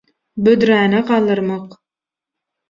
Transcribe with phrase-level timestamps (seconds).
[0.47, 1.77] büdräni galdyrmak